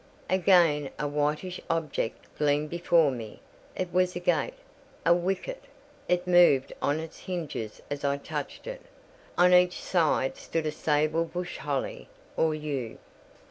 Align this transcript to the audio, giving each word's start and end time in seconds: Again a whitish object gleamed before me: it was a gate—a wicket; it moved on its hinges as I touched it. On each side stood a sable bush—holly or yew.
Again 0.31 0.89
a 0.97 1.07
whitish 1.07 1.61
object 1.69 2.25
gleamed 2.35 2.71
before 2.71 3.11
me: 3.11 3.39
it 3.75 3.93
was 3.93 4.15
a 4.15 4.19
gate—a 4.19 5.13
wicket; 5.13 5.65
it 6.07 6.25
moved 6.25 6.73
on 6.81 6.99
its 6.99 7.19
hinges 7.19 7.83
as 7.91 8.03
I 8.03 8.17
touched 8.17 8.65
it. 8.65 8.81
On 9.37 9.53
each 9.53 9.79
side 9.79 10.37
stood 10.37 10.65
a 10.65 10.71
sable 10.71 11.25
bush—holly 11.25 12.09
or 12.35 12.55
yew. 12.55 12.97